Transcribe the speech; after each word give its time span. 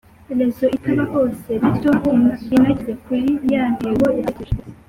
reseau 0.37 0.69
itaba 0.77 1.03
hose, 1.13 1.49
bityo 1.61 1.89
na 2.25 2.35
igeze 2.63 2.91
kuri 3.03 3.27
ya 3.53 3.63
ntego 3.73 4.05
yatekereje. 4.19 4.61